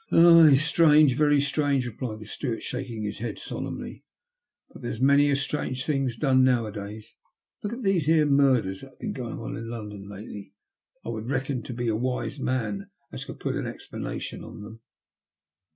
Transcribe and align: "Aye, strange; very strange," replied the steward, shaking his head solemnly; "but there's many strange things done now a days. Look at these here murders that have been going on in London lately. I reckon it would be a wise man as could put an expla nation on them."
"Aye, 0.11 0.55
strange; 0.55 1.15
very 1.15 1.39
strange," 1.39 1.85
replied 1.85 2.17
the 2.21 2.25
steward, 2.25 2.63
shaking 2.63 3.03
his 3.03 3.19
head 3.19 3.37
solemnly; 3.37 4.03
"but 4.73 4.81
there's 4.81 4.99
many 4.99 5.35
strange 5.35 5.85
things 5.85 6.17
done 6.17 6.43
now 6.43 6.65
a 6.65 6.71
days. 6.71 7.13
Look 7.61 7.71
at 7.73 7.83
these 7.83 8.07
here 8.07 8.25
murders 8.25 8.81
that 8.81 8.93
have 8.93 8.99
been 8.99 9.13
going 9.13 9.37
on 9.37 9.55
in 9.55 9.69
London 9.69 10.09
lately. 10.09 10.55
I 11.05 11.09
reckon 11.11 11.59
it 11.59 11.67
would 11.69 11.77
be 11.77 11.87
a 11.87 11.95
wise 11.95 12.39
man 12.39 12.89
as 13.11 13.25
could 13.25 13.39
put 13.39 13.55
an 13.55 13.65
expla 13.65 14.01
nation 14.01 14.43
on 14.43 14.63
them." 14.63 14.81